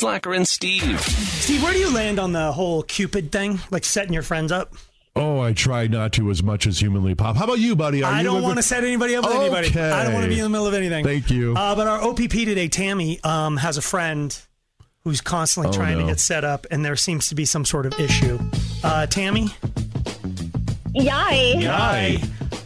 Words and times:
Slacker 0.00 0.32
and 0.32 0.48
Steve. 0.48 0.98
Steve, 1.00 1.62
where 1.62 1.74
do 1.74 1.78
you 1.78 1.92
land 1.92 2.18
on 2.18 2.32
the 2.32 2.52
whole 2.52 2.82
Cupid 2.82 3.30
thing? 3.30 3.60
Like 3.70 3.84
setting 3.84 4.14
your 4.14 4.22
friends 4.22 4.50
up? 4.50 4.72
Oh, 5.14 5.40
I 5.40 5.52
try 5.52 5.88
not 5.88 6.12
to 6.14 6.30
as 6.30 6.42
much 6.42 6.66
as 6.66 6.78
humanly 6.80 7.14
pop. 7.14 7.36
How 7.36 7.44
about 7.44 7.58
you, 7.58 7.76
buddy? 7.76 8.02
Are 8.02 8.10
I 8.10 8.18
you 8.20 8.24
don't 8.24 8.42
want 8.42 8.56
to 8.56 8.62
set 8.62 8.82
anybody 8.82 9.14
up 9.16 9.24
with 9.26 9.34
anybody. 9.34 9.68
Okay. 9.68 9.90
I 9.90 10.04
don't 10.04 10.14
want 10.14 10.24
to 10.24 10.30
be 10.30 10.38
in 10.38 10.42
the 10.44 10.48
middle 10.48 10.66
of 10.66 10.72
anything. 10.72 11.04
Thank 11.04 11.30
you. 11.30 11.54
Uh, 11.54 11.74
but 11.74 11.86
our 11.86 12.00
OPP 12.02 12.30
today, 12.30 12.68
Tammy, 12.68 13.20
um, 13.24 13.58
has 13.58 13.76
a 13.76 13.82
friend 13.82 14.34
who's 15.04 15.20
constantly 15.20 15.68
Oh, 15.68 15.72
trying 15.72 15.98
no. 15.98 16.06
to 16.06 16.12
get 16.12 16.20
set 16.20 16.44
up, 16.44 16.66
and 16.70 16.82
there 16.82 16.96
seems 16.96 17.28
to 17.28 17.34
be 17.34 17.44
some 17.44 17.66
sort 17.66 17.84
of 17.84 17.98
issue. 18.00 18.38
Uh, 18.82 19.04
Tammy, 19.06 19.48
Yay. 20.94 21.62
hi. 21.64 22.18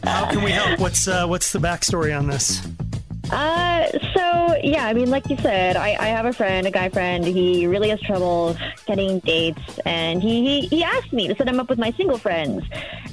How 0.05 0.31
can 0.31 0.45
we 0.45 0.51
help? 0.53 0.79
What's 0.79 1.09
uh, 1.09 1.27
what's 1.27 1.51
the 1.53 1.59
backstory 1.59 2.17
on 2.17 2.29
this? 2.29 2.61
Uh, 3.35 3.89
so 4.15 4.57
yeah, 4.63 4.87
I 4.87 4.95
mean, 4.95 5.11
like 5.11 5.29
you 5.29 5.37
said, 5.39 5.77
I, 5.77 5.97
I 5.99 6.07
have 6.07 6.25
a 6.25 6.33
friend, 6.33 6.69
a 6.69 6.71
guy 6.71 6.89
friend. 6.89 7.25
He 7.25 7.67
really 7.67 7.89
has 7.89 8.01
trouble 8.01 8.57
getting 8.87 9.19
dates, 9.19 9.81
and 9.85 10.23
he, 10.23 10.61
he 10.61 10.67
he 10.69 10.85
asked 10.85 11.13
me 11.13 11.27
to 11.27 11.35
set 11.35 11.49
him 11.49 11.59
up 11.59 11.69
with 11.69 11.81
my 11.81 11.91
single 11.97 12.17
friends. 12.17 12.63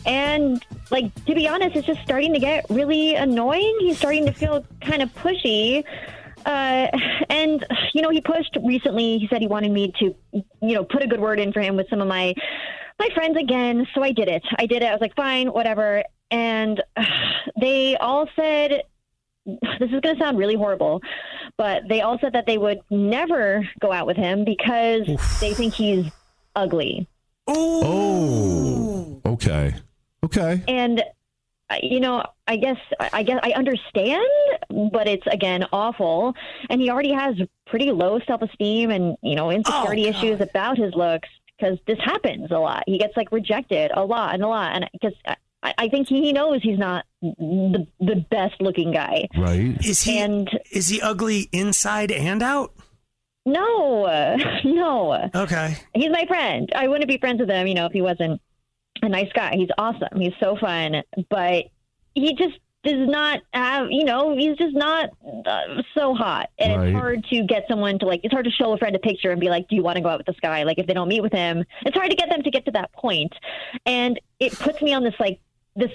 And 0.06 0.64
like 0.92 1.14
to 1.26 1.34
be 1.34 1.48
honest, 1.48 1.76
it's 1.76 1.88
just 1.88 2.04
starting 2.04 2.34
to 2.34 2.40
get 2.40 2.68
really 2.70 3.16
annoying. 3.16 3.76
He's 3.80 3.98
starting 3.98 4.28
to 4.28 4.32
feel 4.32 4.64
kind 4.82 5.02
of 5.02 5.12
pushy. 5.16 5.84
Uh, 6.46 6.88
and 7.30 7.66
you 7.96 8.04
know, 8.04 8.12
he 8.12 8.22
pushed 8.22 8.56
recently. 8.64 9.18
He 9.18 9.28
said 9.28 9.42
he 9.42 9.48
wanted 9.48 9.72
me 9.72 9.92
to, 9.98 10.16
you 10.34 10.76
know, 10.76 10.84
put 10.84 11.02
a 11.02 11.08
good 11.08 11.20
word 11.20 11.40
in 11.40 11.52
for 11.52 11.62
him 11.62 11.76
with 11.76 11.90
some 11.90 12.00
of 12.00 12.08
my 12.08 12.36
my 13.00 13.10
friends 13.16 13.38
again. 13.38 13.88
So 13.96 14.04
I 14.04 14.12
did 14.12 14.28
it. 14.28 14.44
I 14.60 14.68
did 14.68 14.84
it. 14.84 14.86
I 14.86 14.92
was 14.92 15.02
like, 15.02 15.16
fine, 15.16 15.48
whatever. 15.48 16.04
And 16.30 16.84
uh, 16.96 17.06
they 17.60 17.98
all 17.98 18.28
said 18.36 18.84
this 19.46 19.90
is 19.92 20.02
going 20.02 20.16
to 20.16 20.20
sound 20.20 20.38
really 20.38 20.56
horrible, 20.56 21.02
but 21.58 21.84
they 21.90 22.02
all 22.02 22.18
said 22.20 22.34
that 22.34 22.46
they 22.46 22.58
would 22.58 22.80
never 22.90 23.68
go 23.80 23.92
out 23.92 24.06
with 24.08 24.18
him 24.18 24.46
because 24.46 25.08
they 25.40 25.54
think 25.54 25.74
he's 25.74 26.06
ugly. 26.56 27.08
Oh, 27.48 29.22
okay, 29.26 29.76
okay. 30.24 30.62
And 30.68 31.04
uh, 31.70 31.78
you 31.82 32.00
know, 32.00 32.24
I 32.48 32.58
guess 32.58 32.78
I 33.00 33.24
guess 33.24 33.40
I 33.44 33.52
understand, 33.54 34.26
but 34.92 35.08
it's 35.08 35.26
again 35.28 35.66
awful. 35.72 36.34
And 36.70 36.82
he 36.82 36.90
already 36.90 37.14
has 37.14 37.36
pretty 37.66 37.92
low 37.92 38.20
self-esteem 38.28 38.92
and 38.92 39.16
you 39.22 39.36
know 39.36 39.50
insecurity 39.50 40.06
Oh, 40.06 40.10
issues 40.10 40.42
about 40.42 40.78
his 40.78 40.94
looks 40.94 41.30
because 41.58 41.80
this 41.88 41.98
happens 42.04 42.52
a 42.52 42.60
lot. 42.60 42.84
He 42.88 42.98
gets 42.98 43.16
like 43.16 43.32
rejected 43.32 43.92
a 43.94 44.04
lot 44.04 44.34
and 44.34 44.44
a 44.44 44.48
lot, 44.48 44.76
and 44.76 44.90
because 44.94 45.14
I, 45.64 45.74
I 45.78 45.90
think 45.90 46.08
he 46.08 46.34
knows 46.34 46.62
he's 46.64 46.80
not 46.80 47.06
the 47.22 47.88
the 48.00 48.26
best 48.32 48.60
looking 48.62 48.92
guy. 48.92 49.28
Right. 49.38 49.78
Is 49.86 50.02
he 50.04 50.18
And 50.20 50.50
is 50.72 50.88
he 50.90 51.02
ugly 51.02 51.50
inside 51.52 52.12
and 52.12 52.42
out? 52.44 52.74
no, 53.46 54.38
no. 54.64 55.30
Okay. 55.36 55.76
he's 55.94 56.12
my 56.12 56.26
friend. 56.28 56.70
I 56.76 56.88
wouldn't 56.88 57.08
be 57.10 57.18
friends 57.18 57.40
with 57.40 57.50
him, 57.50 57.68
you 57.68 57.74
know, 57.74 57.86
if 57.88 57.92
he 57.92 58.02
wasn't 58.02 58.42
a 59.02 59.10
nice 59.10 59.32
guy. 59.34 59.54
He's 59.56 59.70
awesome. 59.78 60.20
He's 60.20 60.34
so 60.40 60.58
fun, 60.58 61.02
but 61.30 61.66
he 62.14 62.36
just 62.36 62.60
does 62.84 63.08
not 63.08 63.42
have, 63.54 63.88
you 63.92 64.04
know, 64.06 64.36
he's 64.36 64.58
just 64.58 64.76
not 64.76 65.10
uh, 65.46 65.82
so 65.96 66.14
hot. 66.16 66.50
And 66.60 66.76
Right. 66.80 66.88
it's 66.90 66.96
hard 66.98 67.24
to 67.32 67.44
get 67.44 67.66
someone 67.68 68.00
to 68.00 68.06
like, 68.06 68.22
it's 68.24 68.32
hard 68.34 68.46
to 68.46 68.52
show 68.52 68.74
a 68.74 68.78
friend 68.78 68.96
a 68.96 69.00
picture 69.00 69.32
and 69.32 69.40
be 69.40 69.50
like, 69.50 69.68
do 69.70 69.76
you 69.76 69.84
want 69.84 69.98
to 69.98 70.02
go 70.02 70.10
out 70.10 70.18
with 70.20 70.28
this 70.28 70.40
guy? 70.42 70.64
Like, 70.64 70.78
if 70.80 70.88
they 70.88 70.94
don't 70.94 71.08
meet 71.08 71.22
with 71.22 71.32
him, 71.34 71.64
it's 71.86 71.96
hard 71.96 72.10
to 72.10 72.16
get 72.16 72.30
them 72.30 72.42
to 72.44 72.50
get 72.52 72.66
to 72.66 72.72
that 72.72 72.92
point. 72.94 73.34
And 73.86 74.20
it 74.40 74.54
puts 74.58 74.82
me 74.82 74.94
on 74.94 75.04
this, 75.04 75.14
like, 75.20 75.40
this, 75.76 75.92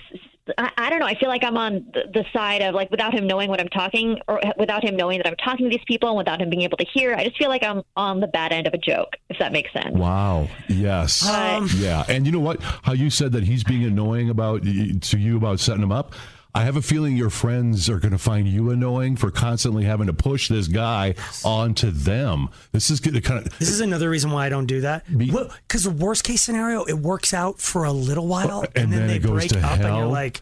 I, 0.58 0.70
I 0.76 0.90
don't 0.90 1.00
know. 1.00 1.06
I 1.06 1.14
feel 1.18 1.28
like 1.28 1.44
I'm 1.44 1.56
on 1.56 1.86
the, 1.92 2.02
the 2.12 2.24
side 2.32 2.62
of 2.62 2.74
like, 2.74 2.90
without 2.90 3.12
him 3.12 3.26
knowing 3.26 3.48
what 3.50 3.60
I'm 3.60 3.68
talking 3.68 4.18
or 4.28 4.40
without 4.58 4.84
him 4.84 4.96
knowing 4.96 5.18
that 5.18 5.26
I'm 5.26 5.36
talking 5.36 5.68
to 5.68 5.70
these 5.70 5.84
people 5.86 6.08
and 6.08 6.18
without 6.18 6.40
him 6.40 6.50
being 6.50 6.62
able 6.62 6.78
to 6.78 6.86
hear, 6.92 7.14
I 7.14 7.24
just 7.24 7.36
feel 7.36 7.48
like 7.48 7.62
I'm 7.62 7.82
on 7.96 8.20
the 8.20 8.28
bad 8.28 8.52
end 8.52 8.66
of 8.66 8.74
a 8.74 8.78
joke, 8.78 9.16
if 9.28 9.38
that 9.38 9.52
makes 9.52 9.72
sense. 9.72 9.94
Wow. 9.96 10.48
Yes. 10.68 11.28
Um, 11.28 11.68
yeah. 11.76 12.04
And 12.08 12.26
you 12.26 12.32
know 12.32 12.40
what? 12.40 12.62
How 12.62 12.92
you 12.92 13.10
said 13.10 13.32
that 13.32 13.44
he's 13.44 13.64
being 13.64 13.84
annoying 13.84 14.30
about 14.30 14.62
to 14.62 15.18
you 15.18 15.36
about 15.36 15.60
setting 15.60 15.82
him 15.82 15.92
up. 15.92 16.14
I 16.56 16.64
have 16.64 16.76
a 16.76 16.82
feeling 16.82 17.18
your 17.18 17.28
friends 17.28 17.90
are 17.90 17.98
going 17.98 18.12
to 18.12 18.18
find 18.18 18.48
you 18.48 18.70
annoying 18.70 19.16
for 19.16 19.30
constantly 19.30 19.84
having 19.84 20.06
to 20.06 20.14
push 20.14 20.48
this 20.48 20.68
guy 20.68 21.14
onto 21.44 21.90
them. 21.90 22.48
This 22.72 22.88
is 22.88 22.98
going 22.98 23.12
to 23.12 23.20
kind 23.20 23.46
of 23.46 23.58
This 23.58 23.68
is 23.68 23.80
another 23.82 24.08
reason 24.08 24.30
why 24.30 24.46
I 24.46 24.48
don't 24.48 24.64
do 24.64 24.80
that. 24.80 25.04
Be- 25.18 25.30
Because 25.68 25.84
the 25.84 25.90
worst 25.90 26.24
case 26.24 26.40
scenario, 26.40 26.84
it 26.84 26.94
works 26.94 27.34
out 27.34 27.60
for 27.60 27.84
a 27.84 27.92
little 27.92 28.26
while, 28.26 28.60
and, 28.74 28.84
And 28.84 28.92
then, 28.92 29.00
then 29.00 29.08
they 29.08 29.18
break 29.18 29.52
up, 29.54 29.64
and 29.72 29.80
you're 29.82 29.90
hell? 29.90 30.08
like, 30.08 30.40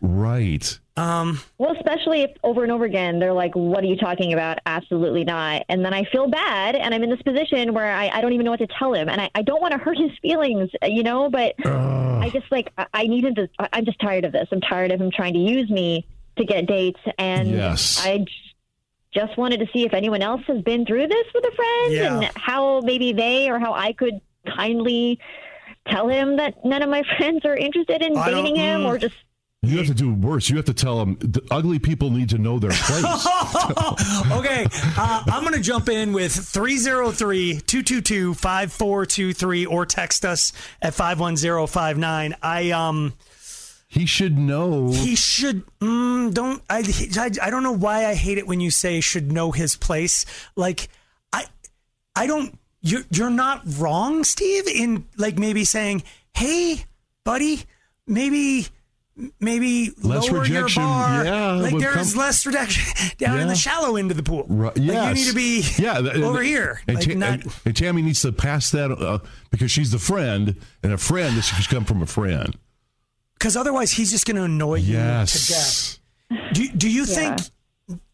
right. 0.00 0.78
Um, 0.96 1.40
Well, 1.58 1.74
especially 1.76 2.22
if 2.22 2.30
over 2.42 2.62
and 2.62 2.72
over 2.72 2.84
again 2.84 3.18
they're 3.18 3.32
like, 3.32 3.54
"What 3.54 3.82
are 3.84 3.86
you 3.86 3.96
talking 3.96 4.32
about?" 4.32 4.58
Absolutely 4.66 5.24
not. 5.24 5.64
And 5.68 5.84
then 5.84 5.92
I 5.94 6.04
feel 6.04 6.28
bad, 6.28 6.74
and 6.76 6.94
I'm 6.94 7.02
in 7.02 7.10
this 7.10 7.22
position 7.22 7.74
where 7.74 7.92
I, 7.92 8.08
I 8.08 8.20
don't 8.20 8.32
even 8.32 8.44
know 8.44 8.50
what 8.52 8.60
to 8.60 8.66
tell 8.78 8.94
him, 8.94 9.08
and 9.08 9.20
I, 9.20 9.30
I 9.34 9.42
don't 9.42 9.60
want 9.60 9.72
to 9.72 9.78
hurt 9.78 9.98
his 9.98 10.10
feelings, 10.22 10.70
you 10.84 11.02
know. 11.02 11.28
But 11.30 11.54
I 11.66 12.30
just 12.32 12.50
like 12.50 12.72
I, 12.78 12.86
I 12.94 13.06
needed 13.06 13.36
to. 13.36 13.48
I- 13.58 13.68
I'm 13.74 13.84
just 13.84 13.98
tired 14.00 14.24
of 14.24 14.32
this. 14.32 14.48
I'm 14.50 14.60
tired 14.60 14.90
of 14.92 15.00
him 15.00 15.10
trying 15.10 15.34
to 15.34 15.40
use 15.40 15.68
me 15.70 16.06
to 16.38 16.44
get 16.44 16.66
dates, 16.66 17.00
and 17.18 17.50
Yes. 17.50 18.04
I 18.04 18.18
j- 18.18 18.26
just 19.14 19.36
wanted 19.38 19.60
to 19.60 19.66
see 19.72 19.84
if 19.84 19.94
anyone 19.94 20.20
else 20.22 20.42
has 20.46 20.60
been 20.62 20.84
through 20.84 21.06
this 21.08 21.26
with 21.34 21.44
a 21.44 21.52
friend, 21.52 21.92
Yeah. 21.92 22.16
and 22.20 22.30
how 22.36 22.80
maybe 22.82 23.12
they 23.12 23.48
or 23.48 23.58
how 23.58 23.72
I 23.72 23.92
could 23.92 24.20
kindly 24.56 25.18
tell 25.88 26.08
him 26.08 26.36
that 26.36 26.64
none 26.64 26.82
of 26.82 26.88
my 26.90 27.02
friends 27.16 27.44
are 27.44 27.56
interested 27.56 28.02
in 28.02 28.14
dating 28.14 28.56
him, 28.56 28.82
mm. 28.82 28.86
or 28.86 28.98
just 28.98 29.14
You 29.62 29.78
have 29.78 29.86
to 29.88 29.94
do 29.94 30.14
worse. 30.14 30.48
You 30.48 30.56
have 30.56 30.66
to 30.66 30.74
tell 30.74 30.98
them 30.98 31.16
the 31.20 31.42
ugly 31.50 31.78
people 31.78 32.10
need 32.10 32.28
to 32.30 32.38
know 32.38 32.58
their 32.58 32.70
place. 32.70 33.04
okay, 34.32 34.66
uh, 34.96 35.24
I'm 35.26 35.42
going 35.42 35.54
to 35.54 35.60
jump 35.60 35.88
in 35.88 36.12
with 36.12 36.32
303 36.32 37.60
222 37.66 38.34
5423 38.34 39.66
or 39.66 39.84
text 39.84 40.24
us 40.24 40.52
at 40.80 40.94
51059. 40.94 42.36
I, 42.42 42.70
um, 42.70 43.14
he 43.88 44.06
should 44.06 44.38
know. 44.38 44.92
he 44.92 45.16
should, 45.16 45.64
mm, 45.80 46.32
don't, 46.32 46.62
I, 46.70 46.84
I, 47.16 47.30
I 47.46 47.50
don't 47.50 47.62
know 47.62 47.72
why 47.72 48.06
I 48.06 48.14
hate 48.14 48.38
it 48.38 48.46
when 48.46 48.60
you 48.60 48.70
say 48.70 49.00
should 49.00 49.32
know 49.32 49.50
his 49.50 49.74
place. 49.74 50.26
Like, 50.54 50.88
I, 51.32 51.46
I 52.14 52.26
don't, 52.26 52.56
you're, 52.82 53.02
you're 53.10 53.30
not 53.30 53.62
wrong, 53.78 54.22
Steve, 54.22 54.68
in 54.68 55.06
like 55.16 55.38
maybe 55.38 55.64
saying, 55.64 56.04
hey, 56.34 56.84
buddy, 57.24 57.64
maybe. 58.06 58.68
Maybe 59.40 59.92
Less 60.02 60.30
lower 60.30 60.40
rejection, 60.40 60.82
your 60.82 60.90
bar. 60.90 61.24
yeah, 61.24 61.52
like 61.52 61.72
would 61.72 61.82
there's 61.82 62.12
come- 62.12 62.20
less 62.20 62.44
rejection 62.44 62.84
down 63.18 63.38
in 63.40 63.48
the 63.48 63.54
shallow 63.54 63.96
end 63.96 64.10
of 64.10 64.18
the 64.18 64.22
pool. 64.22 64.44
Right, 64.46 64.76
Like, 64.76 64.86
you 65.08 65.14
need 65.14 65.28
to 65.28 65.34
be 65.34 65.64
yeah, 65.78 66.00
th- 66.02 66.16
over 66.16 66.38
and- 66.40 66.46
here. 66.46 66.82
And, 66.86 66.96
like 66.98 67.06
Ta- 67.08 67.14
not, 67.14 67.32
and- 67.44 67.52
and 67.64 67.76
Tammy 67.76 68.02
needs 68.02 68.20
to 68.22 68.32
pass 68.32 68.70
that 68.72 68.90
uh, 68.92 69.20
because 69.50 69.70
she's 69.70 69.90
the 69.90 69.98
friend, 69.98 70.56
and 70.82 70.92
a 70.92 70.98
friend 70.98 71.34
this 71.36 71.46
should 71.46 71.66
come 71.68 71.86
from 71.86 72.02
a 72.02 72.06
friend. 72.06 72.58
because 73.38 73.56
otherwise 73.56 73.92
he's 73.92 74.10
just 74.10 74.26
going 74.26 74.36
to 74.36 74.42
annoy 74.44 74.76
you 74.80 74.96
to 74.96 74.98
death. 75.00 75.98
Do 76.52 76.68
do 76.72 76.90
you 76.90 77.06
think 77.06 77.38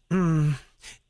mm, 0.09 0.53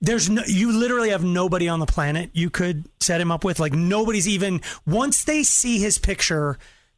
there's 0.02 0.28
no 0.30 0.42
you 0.48 0.72
literally 0.72 1.10
have 1.10 1.24
nobody 1.24 1.68
on 1.70 1.80
the 1.80 1.86
planet 1.86 2.32
you 2.34 2.50
could 2.50 2.86
set 3.00 3.22
him 3.22 3.32
up 3.32 3.44
with? 3.44 3.60
Like 3.60 3.74
nobody's 3.74 4.28
even 4.28 4.62
once 4.88 5.24
they 5.24 5.44
see 5.44 5.80
his 5.80 5.98
picture, 6.00 6.58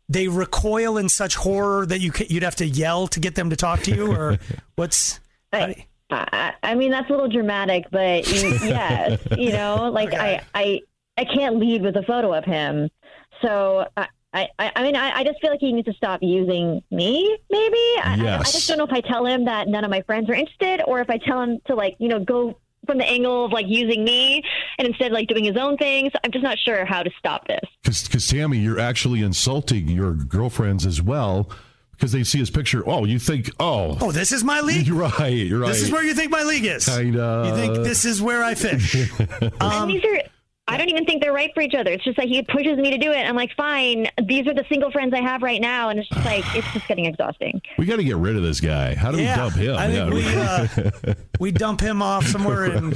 they 0.09 0.27
recoil 0.27 0.97
in 0.97 1.09
such 1.09 1.35
horror 1.35 1.85
that 1.85 1.99
you 1.99 2.11
ca- 2.11 2.27
you'd 2.29 2.43
have 2.43 2.55
to 2.57 2.65
yell 2.65 3.07
to 3.07 3.19
get 3.19 3.35
them 3.35 3.49
to 3.49 3.55
talk 3.55 3.81
to 3.81 3.95
you, 3.95 4.11
or 4.11 4.37
what's? 4.75 5.19
I, 5.53 5.85
I, 6.11 6.53
I 6.61 6.75
mean, 6.75 6.91
that's 6.91 7.09
a 7.09 7.13
little 7.13 7.29
dramatic, 7.29 7.85
but 7.91 8.27
y- 8.27 8.59
yes, 8.61 9.19
you 9.37 9.51
know, 9.51 9.89
like 9.91 10.09
Okay. 10.09 10.41
I, 10.53 10.61
I, 10.61 10.81
I 11.17 11.25
can't 11.25 11.57
lead 11.57 11.81
with 11.81 11.95
a 11.95 12.03
photo 12.03 12.33
of 12.33 12.43
him. 12.45 12.89
So 13.41 13.87
I, 13.97 14.07
I, 14.33 14.49
I 14.75 14.83
mean, 14.83 14.95
I, 14.95 15.19
I 15.19 15.23
just 15.23 15.39
feel 15.39 15.49
like 15.49 15.61
he 15.61 15.71
needs 15.71 15.87
to 15.87 15.93
stop 15.93 16.19
using 16.21 16.83
me. 16.91 17.37
Maybe 17.49 17.77
I, 18.03 18.17
I, 18.21 18.35
I 18.39 18.43
just 18.43 18.67
don't 18.67 18.77
know 18.77 18.83
if 18.85 18.91
I 18.91 19.01
tell 19.01 19.25
him 19.25 19.45
that 19.45 19.67
none 19.67 19.83
of 19.85 19.89
my 19.89 20.01
friends 20.01 20.29
are 20.29 20.33
interested, 20.33 20.81
or 20.85 20.99
if 20.99 21.09
I 21.09 21.17
tell 21.17 21.41
him 21.41 21.59
to 21.67 21.75
like, 21.75 21.95
you 21.99 22.09
know, 22.09 22.19
go 22.19 22.59
from 22.85 22.97
the 22.97 23.05
angle 23.05 23.45
of 23.45 23.51
like 23.51 23.65
using 23.67 24.03
me 24.03 24.43
and 24.77 24.87
instead 24.87 25.11
like 25.11 25.27
doing 25.27 25.43
his 25.43 25.57
own 25.57 25.77
things. 25.77 26.11
I'm 26.23 26.31
just 26.31 26.43
not 26.43 26.57
sure 26.59 26.85
how 26.85 27.03
to 27.03 27.09
stop 27.17 27.47
this. 27.47 27.61
Because 27.83 28.27
Tammy, 28.27 28.57
you're 28.57 28.79
actually 28.79 29.21
insulting 29.21 29.87
your 29.87 30.13
girlfriends 30.13 30.85
as 30.85 31.01
well 31.01 31.49
because 31.91 32.11
they 32.11 32.23
see 32.23 32.39
his 32.39 32.49
picture. 32.49 32.83
Oh, 32.85 33.05
you 33.05 33.19
think? 33.19 33.49
Oh, 33.59 33.97
Oh, 34.01 34.11
this 34.11 34.31
is 34.31 34.43
my 34.43 34.59
league. 34.61 34.85
you're 34.87 34.97
right. 34.97 35.27
You're 35.29 35.59
right. 35.61 35.67
This 35.69 35.81
is 35.81 35.91
where 35.91 36.03
you 36.03 36.13
think 36.13 36.29
my 36.31 36.43
league 36.43 36.65
is. 36.65 36.85
Kinda. 36.85 37.43
You 37.47 37.55
think 37.55 37.85
this 37.85 38.03
is 38.05 38.21
where 38.21 38.43
I 38.43 38.53
fish? 38.55 38.95
and 39.19 39.53
Um, 39.61 39.87
these 39.89 40.03
are 40.03 40.19
I 40.67 40.77
don't 40.77 40.89
even 40.89 41.05
think 41.05 41.21
they're 41.21 41.31
right 41.31 41.51
for 41.53 41.61
each 41.61 41.75
other. 41.75 41.91
It's 41.91 42.03
just 42.03 42.17
like 42.17 42.27
he 42.27 42.41
pushes 42.41 42.77
me 42.79 42.89
to 42.89 42.97
do 42.97 43.11
it. 43.11 43.19
I'm 43.19 43.35
like, 43.35 43.51
fine, 43.55 44.07
these 44.23 44.47
are 44.47 44.53
the 44.53 44.65
single 44.67 44.89
friends 44.91 45.13
I 45.13 45.21
have 45.21 45.43
right 45.43 45.61
now, 45.61 45.89
and 45.89 45.99
it's 45.99 46.09
just 46.09 46.25
like 46.25 46.43
it's 46.55 46.67
just 46.73 46.87
getting 46.87 47.05
exhausting. 47.05 47.61
we 47.77 47.85
got 47.85 47.97
to 47.97 48.03
get 48.03 48.15
rid 48.17 48.35
of 48.35 48.41
this 48.41 48.59
guy. 48.59 48.95
How 48.95 49.11
do 49.11 49.17
we 49.17 49.25
dump 49.25 49.55
him? 49.55 49.75
I 49.75 49.87
think 49.91 50.11
Yeah. 50.13 50.67
we 51.05 51.11
uh, 51.11 51.13
we 51.39 51.51
dump 51.51 51.81
him 51.81 52.01
off 52.01 52.25
somewhere 52.35 52.65
in 52.65 52.93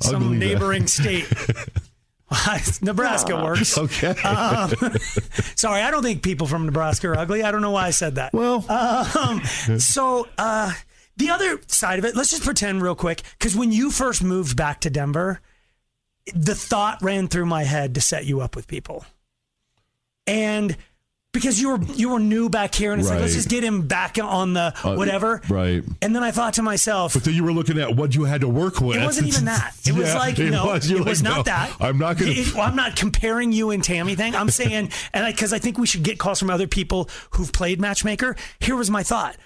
some 0.00 0.22
Ugly 0.22 0.38
guy. 0.38 0.46
neighboring 0.46 0.86
state. 0.86 1.26
Nebraska 2.82 3.36
works. 3.44 3.76
okay. 3.78 4.08
Um, 4.22 4.70
sorry, 5.54 5.82
I 5.82 5.90
don't 5.90 6.02
think 6.02 6.22
people 6.22 6.46
from 6.46 6.66
Nebraska 6.66 7.08
are 7.08 7.18
ugly. 7.18 7.42
I 7.44 7.50
don't 7.52 7.60
know 7.60 7.70
why 7.70 7.86
I 7.86 7.90
said 7.90 8.16
that. 8.16 8.32
well, 8.32 8.64
Um, 8.68 9.40
so 9.78 10.26
uh, 10.38 10.72
the 11.16 11.30
other 11.30 11.60
side 11.68 11.98
of 12.00 12.04
it, 12.04 12.16
let's 12.16 12.30
just 12.30 12.42
pretend 12.42 12.82
real 12.82 12.96
quick, 12.96 13.22
because 13.38 13.54
when 13.54 13.70
you 13.70 13.90
first 13.90 14.22
moved 14.24 14.56
back 14.56 14.80
to 14.80 14.90
Denver, 14.90 15.40
the 16.34 16.54
thought 16.54 17.02
ran 17.02 17.28
through 17.28 17.46
my 17.46 17.64
head 17.64 17.94
to 17.96 18.00
set 18.00 18.24
you 18.24 18.40
up 18.40 18.56
with 18.56 18.66
people. 18.66 19.04
And 20.26 20.76
because 21.32 21.60
you 21.60 21.70
were 21.70 21.82
you 21.94 22.10
were 22.10 22.20
new 22.20 22.48
back 22.48 22.74
here 22.74 22.92
and 22.92 23.00
it's 23.00 23.10
like 23.10 23.18
let's 23.18 23.34
just 23.34 23.48
get 23.48 23.64
him 23.64 23.88
back 23.88 24.16
on 24.22 24.52
the 24.54 24.72
Uh, 24.84 24.94
whatever. 24.94 25.42
right. 25.48 25.82
And 26.00 26.14
then 26.14 26.22
I 26.22 26.30
thought 26.30 26.54
to 26.54 26.62
myself, 26.62 27.12
But 27.14 27.24
then 27.24 27.34
you 27.34 27.42
were 27.42 27.52
looking 27.52 27.78
at 27.78 27.96
what 27.96 28.14
you 28.14 28.22
had 28.24 28.40
to 28.42 28.48
work 28.48 28.80
with. 28.80 28.96
it 28.96 29.04
wasn't 29.04 29.26
even 29.26 29.46
that. 29.46 29.74
It 29.84 29.92
was 29.92 30.14
like 30.14 30.38
it 30.38 30.50
no, 30.50 30.66
was. 30.66 30.88
It 30.90 31.04
was 31.04 31.22
like, 31.22 31.30
not 31.30 31.36
no, 31.38 31.42
that. 31.42 31.72
I'm 31.80 31.98
not 31.98 32.18
going 32.18 32.34
to. 32.44 32.60
I'm 32.60 32.76
not 32.76 32.94
comparing 32.96 33.50
you 33.52 33.70
and 33.70 33.82
Tammy 33.82 34.14
thing. 34.14 34.34
I'm 34.36 34.48
saying, 34.48 34.90
and 35.12 35.26
because 35.34 35.52
I, 35.52 35.58
think 35.58 35.76
we 35.76 35.86
should 35.88 36.04
get 36.04 36.18
calls 36.18 36.38
from 36.38 36.50
other 36.50 36.68
people 36.68 37.10
who've 37.32 37.52
played 37.52 37.80
matchmaker. 37.80 38.36
Here 38.60 38.76
was 38.76 38.88
my 38.90 39.02
thought. 39.02 39.36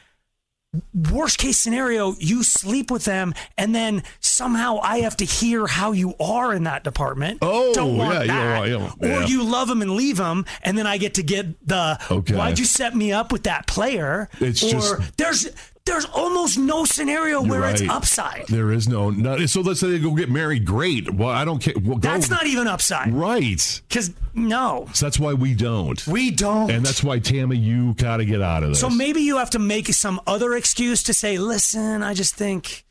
Worst 0.94 1.38
case 1.38 1.56
scenario, 1.56 2.14
you 2.18 2.42
sleep 2.42 2.90
with 2.90 3.06
them, 3.06 3.32
and 3.56 3.74
then 3.74 4.02
somehow 4.20 4.78
I 4.82 4.98
have 4.98 5.16
to 5.16 5.24
hear 5.24 5.66
how 5.66 5.92
you 5.92 6.12
are 6.20 6.52
in 6.52 6.64
that 6.64 6.84
department. 6.84 7.38
Oh, 7.40 7.72
Don't 7.72 7.96
want 7.96 8.26
yeah, 8.26 8.58
that. 8.60 8.68
yeah, 8.68 8.90
yeah. 9.00 9.20
Or 9.20 9.22
you 9.22 9.44
love 9.44 9.68
them 9.68 9.80
and 9.80 9.92
leave 9.92 10.18
them, 10.18 10.44
and 10.62 10.76
then 10.76 10.86
I 10.86 10.98
get 10.98 11.14
to 11.14 11.22
get 11.22 11.66
the 11.66 11.98
Okay. 12.10 12.34
why'd 12.36 12.58
you 12.58 12.66
set 12.66 12.94
me 12.94 13.12
up 13.12 13.32
with 13.32 13.44
that 13.44 13.66
player? 13.66 14.28
It's 14.40 14.62
or 14.62 14.70
just- 14.72 15.16
there's 15.16 15.48
there's 15.88 16.04
almost 16.06 16.58
no 16.58 16.84
scenario 16.84 17.42
You're 17.42 17.60
where 17.60 17.70
it's 17.70 17.82
upside. 17.88 18.46
There 18.48 18.70
is 18.72 18.88
no, 18.88 19.10
no. 19.10 19.44
So 19.46 19.60
let's 19.62 19.80
say 19.80 19.90
they 19.90 19.98
go 19.98 20.14
get 20.14 20.30
married. 20.30 20.64
Great. 20.64 21.12
Well, 21.12 21.30
I 21.30 21.44
don't 21.44 21.60
care. 21.60 21.74
Well. 21.82 21.98
That's 21.98 22.30
not 22.30 22.46
even 22.46 22.66
upside. 22.68 23.12
right. 23.12 23.82
Because 23.88 24.12
no, 24.34 24.86
So 24.92 25.06
that's 25.06 25.18
why 25.18 25.34
we 25.34 25.54
don't. 25.54 26.06
we 26.06 26.30
don't. 26.30 26.70
and 26.70 26.84
that's 26.86 27.02
why 27.02 27.18
Tammy, 27.18 27.56
you 27.56 27.94
got 27.94 28.18
to 28.18 28.24
get 28.24 28.40
out 28.40 28.62
of 28.62 28.68
this. 28.70 28.80
so 28.80 28.88
maybe 28.88 29.20
you 29.22 29.38
have 29.38 29.50
to 29.50 29.58
make 29.58 29.88
some 29.88 30.20
other 30.26 30.54
excuse 30.54 31.02
to 31.04 31.14
say, 31.14 31.38
"Listen, 31.38 32.02
I 32.02 32.14
just 32.14 32.34
think 32.36 32.84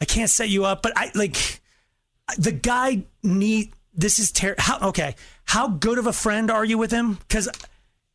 I 0.00 0.04
can't 0.04 0.30
set 0.30 0.48
you 0.48 0.64
up." 0.64 0.82
But 0.82 0.92
I 0.96 1.10
like 1.14 1.60
the 2.38 2.52
guy 2.52 3.04
need. 3.22 3.72
This 3.94 4.18
is 4.18 4.30
ter- 4.32 4.54
how 4.58 4.88
okay. 4.90 5.16
How 5.44 5.68
good 5.68 5.98
of 5.98 6.06
a 6.06 6.12
friend 6.12 6.50
are 6.50 6.64
you 6.64 6.78
with 6.78 6.90
him? 6.92 7.18
Because 7.26 7.48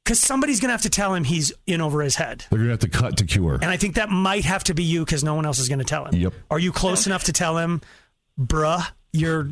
because 0.07 0.21
somebody's 0.21 0.61
gonna 0.61 0.71
have 0.71 0.83
to 0.83 0.89
tell 0.89 1.13
him 1.13 1.25
he's 1.25 1.51
in 1.65 1.81
over 1.81 2.01
his 2.01 2.15
head. 2.15 2.45
they're 2.49 2.59
gonna 2.59 2.71
have 2.71 2.79
to 2.79 2.87
cut 2.87 3.17
to 3.17 3.25
cure. 3.25 3.55
And 3.55 3.65
I 3.65 3.75
think 3.75 3.95
that 3.95 4.09
might 4.09 4.45
have 4.45 4.63
to 4.65 4.73
be 4.73 4.83
you 4.83 5.03
because 5.03 5.21
no 5.21 5.35
one 5.35 5.45
else 5.45 5.59
is 5.59 5.67
going 5.67 5.79
to 5.79 5.85
tell 5.85 6.05
him. 6.05 6.15
Yep. 6.15 6.33
Are 6.49 6.59
you 6.59 6.71
close 6.71 7.07
enough 7.07 7.25
to 7.25 7.33
tell 7.33 7.57
him, 7.57 7.81
bruh, 8.39 8.87
you're 9.11 9.49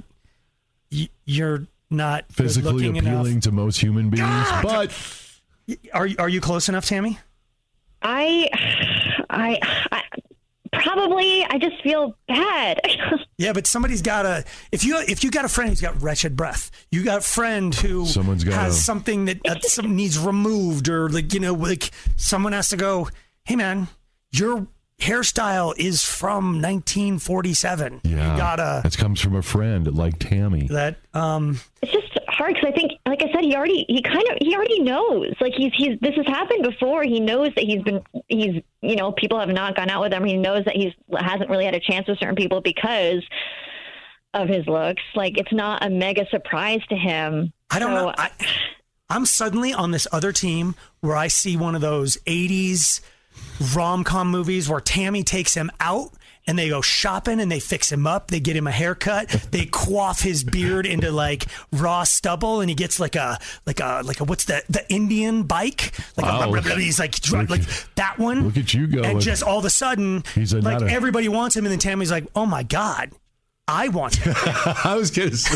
you're 1.26 1.68
not 1.90 2.24
Physically 2.32 2.72
good-looking 2.72 2.98
appealing 3.00 3.32
enough? 3.34 3.44
to 3.44 3.52
most 3.52 3.82
human 3.82 4.10
beings, 4.10 4.48
but 4.64 4.94
Are 5.94 6.08
are 6.20 6.30
you 6.30 6.40
close 6.40 6.70
enough, 6.70 6.86
Tammy? 6.86 7.20
I, 8.02 8.50
I, 9.30 9.60
I 9.92 10.04
probably. 10.84 11.44
I 11.46 11.58
just 11.60 11.82
feel 11.82 12.16
bad. 12.28 12.80
Yeah, 13.38 13.52
but 13.52 13.68
somebody's 13.68 14.02
got 14.02 14.26
a 14.26 14.46
If 14.72 14.86
you 14.86 14.98
if 14.98 15.22
you 15.22 15.30
got 15.30 15.44
a 15.44 15.50
friend 15.50 15.70
who's 15.70 15.82
got 15.82 16.02
wretched 16.02 16.38
breath, 16.38 16.72
you 16.90 17.04
got 17.04 17.18
a 17.18 17.22
friend 17.22 17.76
who 17.76 18.06
Someone's 18.06 18.46
gotta- 18.46 18.56
has 18.56 18.82
something 18.82 19.26
that 19.26 19.46
uh, 19.46 19.60
some 19.64 19.94
needs 19.98 20.18
removed, 20.18 20.88
or 20.88 21.10
like 21.10 21.34
you 21.34 21.42
know, 21.42 21.54
like 21.54 21.92
someone 22.16 22.54
has 22.54 22.70
to 22.70 22.78
go. 22.78 23.10
Hey, 23.44 23.58
man, 23.58 23.90
your 24.32 24.68
hairstyle 25.02 25.74
is 25.78 26.02
from 26.06 26.62
1947. 26.62 28.02
yeah, 28.06 28.32
you 28.32 28.38
gotta 28.38 28.80
that 28.84 28.98
comes 28.98 29.20
from 29.20 29.36
a 29.36 29.42
friend 29.42 29.94
like 29.94 30.18
Tammy. 30.20 30.68
that. 30.70 30.96
Um, 31.14 31.60
it's 31.82 31.92
just 31.92 32.05
hard 32.46 32.56
because 32.56 32.70
I 32.74 32.78
think, 32.78 32.92
like 33.06 33.22
I 33.22 33.32
said, 33.34 33.44
he 33.44 33.56
already 33.56 33.86
he 33.88 34.02
kind 34.02 34.24
of 34.32 34.38
he 34.42 34.56
already 34.56 34.80
knows. 34.82 35.34
Like 35.42 35.54
he's 35.56 35.72
he's 35.76 36.00
this 36.02 36.16
has 36.16 36.26
happened 36.28 36.64
before. 36.64 37.04
He 37.04 37.20
knows 37.20 37.50
that 37.56 37.64
he's 37.64 37.82
been 37.84 38.02
he's 38.28 38.62
you 38.82 38.96
know 38.96 39.12
people 39.12 39.40
have 39.40 39.50
not 39.50 39.76
gone 39.76 39.90
out 39.90 40.02
with 40.02 40.14
him. 40.14 40.24
He 40.24 40.38
knows 40.38 40.66
that 40.66 40.76
he's 40.76 40.94
hasn't 41.18 41.50
really 41.50 41.66
had 41.66 41.76
a 41.76 41.80
chance 41.80 42.08
with 42.08 42.20
certain 42.20 42.36
people 42.36 42.62
because 42.62 43.24
of 44.34 44.48
his 44.48 44.66
looks. 44.68 45.04
Like 45.16 45.38
it's 45.38 45.54
not 45.54 45.84
a 45.86 45.90
mega 45.90 46.26
surprise 46.30 46.82
to 46.90 46.96
him. 46.96 47.54
I 47.70 47.80
don't 47.80 47.92
So, 47.92 48.06
know. 48.08 48.14
I, 48.18 48.32
I'm 49.10 49.26
suddenly 49.26 49.74
on 49.74 49.92
this 49.92 50.08
other 50.12 50.32
team 50.32 50.76
where 51.02 51.16
I 51.16 51.28
see 51.28 51.58
one 51.58 51.76
of 51.76 51.82
those 51.82 52.18
80s 52.26 53.02
rom 53.76 54.04
com 54.04 54.30
movies 54.30 54.70
where 54.70 54.82
Tammy 54.82 55.24
takes 55.24 55.54
him 55.54 55.72
out 55.80 56.12
and 56.48 56.58
they 56.60 56.70
go 56.70 56.82
shopping 56.82 57.40
and 57.40 57.52
they 57.52 57.60
fix 57.60 57.92
him 57.92 58.06
up. 58.06 58.28
They 58.30 58.40
get 58.40 58.56
him 58.56 58.68
a 58.68 58.72
haircut. 58.72 59.30
They 59.52 59.66
quaff 59.66 60.22
his 60.22 60.44
beard 60.44 60.86
into 60.86 61.12
like 61.12 61.46
raw 61.72 62.04
stubble 62.04 62.62
and 62.62 62.70
he 62.70 62.76
gets 62.76 63.00
like 63.00 63.16
a, 63.16 63.40
like 63.66 63.80
a, 63.80 64.02
like 64.06 64.20
a, 64.20 64.24
what's 64.26 64.46
the, 64.46 64.64
the 64.70 64.88
Indian 64.92 65.44
bike? 65.44 65.94
Like, 66.18 66.26
Wow. 66.26 66.54
a, 66.54 66.62
he's 66.80 67.00
like, 67.00 67.16
like 67.50 67.62
at- 67.62 67.86
that 67.96 68.20
one. 68.20 68.44
look 68.46 68.58
at 68.58 68.74
you 68.74 68.88
go 68.88 69.02
And 69.02 69.20
just 69.20 69.42
all 69.44 69.60
of 69.60 69.66
a 69.66 69.70
sudden, 69.70 70.24
He's 70.36 70.54
a- 70.54 70.62
like 70.62 70.82
everybody 70.84 71.28
wants 71.30 71.56
him. 71.56 71.66
And 71.66 71.72
then 71.72 71.80
Tammy's 71.80 72.12
like, 72.12 72.26
oh 72.36 72.46
my 72.46 72.64
God, 72.64 73.12
I 73.68 73.88
want 73.88 74.16
him. 74.16 74.34
I 74.84 74.96
was 74.96 75.12
say, 75.12 75.56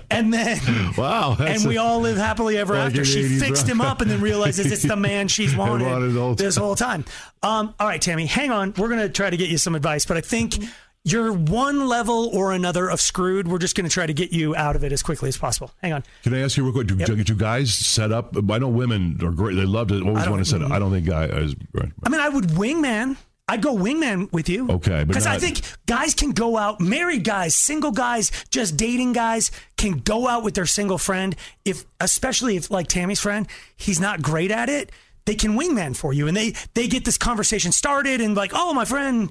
and 0.10 0.34
then, 0.34 0.58
wow, 0.96 1.36
and 1.38 1.64
we 1.64 1.76
a- 1.76 1.80
all 1.80 2.00
live 2.00 2.16
happily 2.16 2.58
ever 2.58 2.74
after. 2.74 3.04
She 3.04 3.22
80s 3.22 3.38
fixed 3.40 3.68
him 3.68 3.80
up 3.80 4.00
and 4.00 4.10
then 4.10 4.20
realizes 4.20 4.72
it's 4.72 4.82
the 4.82 4.96
man 4.96 5.28
she's 5.28 5.54
wanted, 5.56 5.86
wanted 5.86 6.38
this 6.38 6.56
whole 6.56 6.74
time. 6.74 7.04
Um, 7.44 7.74
all 7.78 7.86
right, 7.86 8.02
Tammy, 8.02 8.26
hang 8.26 8.50
on. 8.50 8.74
We're 8.76 8.88
gonna 8.88 9.08
try 9.08 9.30
to 9.30 9.36
get 9.36 9.48
you 9.48 9.58
some 9.58 9.76
advice, 9.76 10.06
but 10.06 10.16
I 10.16 10.22
think 10.22 10.56
you're 11.04 11.32
one 11.32 11.86
level 11.86 12.30
or 12.34 12.52
another 12.52 12.90
of 12.90 13.00
screwed. 13.00 13.46
We're 13.46 13.58
just 13.58 13.76
gonna 13.76 13.88
try 13.88 14.06
to 14.06 14.14
get 14.14 14.32
you 14.32 14.56
out 14.56 14.74
of 14.74 14.82
it 14.82 14.90
as 14.90 15.04
quickly 15.04 15.28
as 15.28 15.36
possible. 15.36 15.70
Hang 15.82 15.92
on. 15.92 16.02
Can 16.24 16.34
I 16.34 16.40
ask 16.40 16.56
you 16.56 16.64
real 16.64 16.72
quick? 16.72 16.88
Do, 16.88 16.96
do, 16.96 17.22
do 17.22 17.34
guys 17.36 17.72
set 17.72 18.10
up? 18.10 18.34
I 18.50 18.58
know 18.58 18.68
women 18.68 19.18
are 19.22 19.30
great. 19.30 19.54
They 19.54 19.66
love 19.66 19.86
to 19.88 20.00
always 20.04 20.28
want 20.28 20.44
to 20.44 20.50
set 20.50 20.62
up. 20.62 20.72
I 20.72 20.80
don't 20.80 20.90
think 20.90 21.06
guys. 21.06 21.54
Right. 21.72 21.92
I 22.02 22.08
mean, 22.08 22.20
I 22.20 22.28
would 22.28 22.46
wingman. 22.46 23.18
I'd 23.46 23.60
go 23.60 23.74
wingman 23.76 24.32
with 24.32 24.48
you. 24.48 24.70
Okay, 24.70 25.04
because 25.04 25.26
I 25.26 25.38
think 25.38 25.60
guys 25.86 26.14
can 26.14 26.30
go 26.32 26.56
out, 26.56 26.80
married 26.80 27.24
guys, 27.24 27.54
single 27.54 27.92
guys, 27.92 28.30
just 28.50 28.76
dating 28.76 29.12
guys 29.12 29.50
can 29.76 29.98
go 29.98 30.26
out 30.28 30.42
with 30.44 30.54
their 30.54 30.64
single 30.66 30.96
friend. 30.96 31.36
If, 31.64 31.84
especially 32.00 32.56
if 32.56 32.70
like 32.70 32.86
Tammy's 32.88 33.20
friend, 33.20 33.46
he's 33.76 34.00
not 34.00 34.22
great 34.22 34.50
at 34.50 34.70
it, 34.70 34.90
they 35.26 35.34
can 35.34 35.58
wingman 35.58 35.94
for 35.94 36.12
you, 36.14 36.26
and 36.26 36.34
they 36.36 36.54
they 36.74 36.88
get 36.88 37.04
this 37.04 37.18
conversation 37.18 37.70
started, 37.72 38.20
and 38.22 38.34
like, 38.34 38.52
oh, 38.54 38.72
my 38.72 38.84
friend 38.86 39.30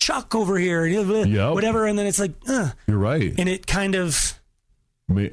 Chuck 0.00 0.34
over 0.34 0.58
here, 0.58 0.84
Yep. 0.84 1.54
whatever, 1.54 1.86
and 1.86 1.96
then 1.96 2.06
it's 2.06 2.18
like, 2.18 2.32
uh, 2.48 2.70
You're 2.88 2.98
right. 2.98 3.32
and 3.38 3.48
it 3.48 3.66
kind 3.68 3.94
of 3.94 4.40
Me- 5.08 5.30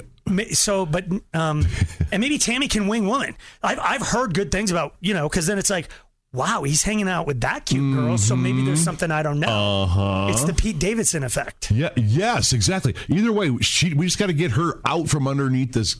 so 0.51 0.85
but 0.85 1.05
um 1.33 1.65
and 2.11 2.21
maybe 2.21 2.37
tammy 2.37 2.67
can 2.67 2.87
wing 2.87 3.07
woman 3.07 3.35
i've, 3.63 3.79
I've 3.79 4.01
heard 4.01 4.33
good 4.35 4.51
things 4.51 4.69
about 4.69 4.93
you 4.99 5.13
know 5.15 5.27
because 5.27 5.47
then 5.47 5.57
it's 5.57 5.69
like 5.71 5.87
wow 6.31 6.63
he's 6.63 6.83
hanging 6.83 7.09
out 7.09 7.25
with 7.25 7.41
that 7.41 7.65
cute 7.65 7.95
girl 7.95 8.17
so 8.17 8.35
maybe 8.35 8.63
there's 8.63 8.83
something 8.83 9.09
i 9.11 9.23
don't 9.23 9.39
know 9.39 9.47
Mm-hmm. 9.47 9.99
Uh 9.99 10.25
huh. 10.25 10.27
it's 10.31 10.43
the 10.43 10.53
pete 10.53 10.77
davidson 10.79 11.23
effect 11.23 11.71
Yeah. 11.71 11.89
Yes. 11.95 12.53
Exactly. 12.53 12.93
Either 13.07 13.31
way, 13.31 13.57
she. 13.61 13.93
We 13.93 14.05
just 14.05 14.19
got 14.19 14.27
to 14.27 14.33
get 14.33 14.51
her 14.51 14.79
out 14.85 15.09
from 15.09 15.27
underneath 15.27 15.71
this. 15.73 15.95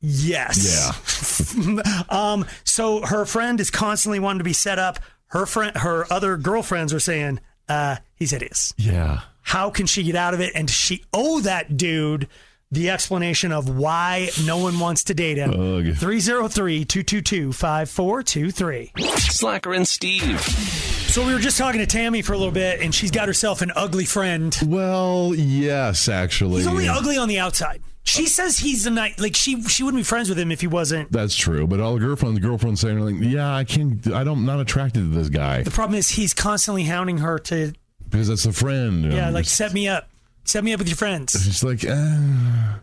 yes 0.00 1.54
Yeah. 1.56 1.82
um 2.08 2.46
so 2.64 3.00
her 3.04 3.24
friend 3.24 3.60
is 3.60 3.70
constantly 3.70 4.18
wanting 4.18 4.38
to 4.38 4.44
be 4.44 4.52
set 4.52 4.78
up 4.78 4.98
her 5.28 5.46
friend 5.46 5.76
her 5.76 6.10
other 6.12 6.36
girlfriends 6.36 6.92
are 6.92 7.00
saying 7.00 7.40
uh 7.68 7.96
he's 8.16 8.30
hideous 8.32 8.72
Yeah. 8.76 9.20
how 9.42 9.70
can 9.70 9.86
she 9.86 10.02
get 10.02 10.16
out 10.16 10.34
of 10.34 10.40
it 10.40 10.52
and 10.54 10.68
does 10.68 10.76
she 10.76 11.04
owe 11.12 11.40
that 11.40 11.76
dude 11.76 12.28
the 12.72 12.90
explanation 12.90 13.50
of 13.52 13.68
why 13.68 14.28
no 14.44 14.58
one 14.58 14.78
wants 14.78 15.02
to 15.04 15.14
date 15.14 15.38
him 15.38 15.50
Ugh. 15.50 15.84
303-222-5423 15.96 18.90
Slacker 19.18 19.72
and 19.74 19.88
Steve. 19.88 20.40
So 20.40 21.26
we 21.26 21.32
were 21.32 21.40
just 21.40 21.58
talking 21.58 21.80
to 21.80 21.86
Tammy 21.86 22.22
for 22.22 22.32
a 22.34 22.38
little 22.38 22.52
bit, 22.52 22.80
and 22.80 22.94
she's 22.94 23.10
got 23.10 23.26
herself 23.26 23.62
an 23.62 23.72
ugly 23.74 24.04
friend. 24.04 24.56
Well, 24.64 25.32
yes, 25.34 26.08
actually. 26.08 26.58
He's 26.58 26.68
only 26.68 26.88
ugly 26.88 27.16
on 27.16 27.26
the 27.28 27.40
outside. 27.40 27.82
She 28.04 28.26
says 28.26 28.58
he's 28.58 28.86
a 28.86 28.90
night 28.90 29.20
like 29.20 29.36
she 29.36 29.62
she 29.64 29.82
wouldn't 29.82 30.00
be 30.00 30.04
friends 30.04 30.28
with 30.28 30.38
him 30.38 30.50
if 30.50 30.60
he 30.60 30.66
wasn't. 30.66 31.12
That's 31.12 31.36
true, 31.36 31.66
but 31.66 31.80
all 31.80 31.94
the 31.94 32.00
girlfriends, 32.00 32.38
girlfriends 32.38 32.80
saying 32.80 32.98
like, 33.00 33.16
"Yeah, 33.18 33.54
I 33.54 33.64
can't. 33.64 34.04
I 34.12 34.24
don't. 34.24 34.44
Not 34.46 34.58
attracted 34.58 35.00
to 35.00 35.06
this 35.08 35.28
guy 35.28 35.62
The 35.62 35.70
problem 35.70 35.98
is 35.98 36.08
he's 36.10 36.32
constantly 36.32 36.84
hounding 36.84 37.18
her 37.18 37.38
to, 37.40 37.72
because 38.08 38.28
that's 38.28 38.46
a 38.46 38.52
friend." 38.52 39.12
yeah, 39.12 39.28
Um, 39.28 39.34
like 39.34 39.44
set 39.44 39.74
me 39.74 39.86
up, 39.86 40.08
set 40.44 40.64
me 40.64 40.72
up 40.72 40.78
with 40.78 40.88
your 40.88 40.96
friends. 40.96 41.32
She's 41.32 41.62
like, 41.64 41.84
eh, 41.84 41.90
I 41.92 42.78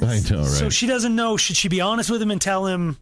know, 0.00 0.06
right? 0.06 0.20
So 0.46 0.70
she 0.70 0.86
doesn't 0.86 1.14
know. 1.14 1.36
Should 1.36 1.56
she 1.56 1.68
be 1.68 1.80
honest 1.80 2.10
with 2.10 2.20
him 2.22 2.30
and 2.30 2.40
tell 2.40 2.66
him, 2.66 2.96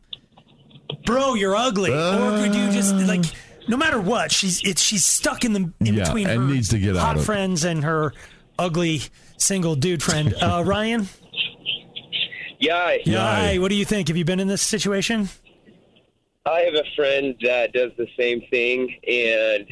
"Bro, 1.06 1.34
you're 1.34 1.56
ugly," 1.56 1.92
or 1.92 2.38
could 2.38 2.54
you 2.54 2.70
just 2.72 2.94
like, 2.94 3.24
no 3.68 3.76
matter 3.76 4.00
what, 4.00 4.32
she's 4.32 4.62
it's 4.64 4.82
she's 4.82 5.04
stuck 5.04 5.44
in 5.44 5.52
the 5.52 5.72
in 5.80 5.94
Yeah, 5.94 6.04
between 6.04 6.26
and 6.28 6.40
her 6.42 6.46
needs 6.48 6.68
to 6.70 6.78
get 6.78 6.96
out 6.96 7.02
hot 7.02 7.16
of 7.16 7.22
it. 7.22 7.24
friends 7.24 7.64
and 7.64 7.84
her 7.84 8.12
ugly 8.58 9.02
single 9.36 9.74
dude 9.76 10.02
friend. 10.02 10.34
Uh, 10.42 10.62
Ryan, 10.66 11.08
Yeah, 12.60 12.96
Yeah. 13.04 13.18
hi, 13.18 13.58
what 13.58 13.68
do 13.68 13.76
you 13.76 13.84
think? 13.84 14.08
Have 14.08 14.16
you 14.16 14.24
been 14.24 14.40
in 14.40 14.48
this 14.48 14.62
situation? 14.62 15.28
I 16.44 16.60
have 16.62 16.74
a 16.74 16.84
friend 16.96 17.34
that 17.42 17.72
does 17.72 17.92
the 17.98 18.06
same 18.18 18.40
thing, 18.50 18.88
and 19.06 19.66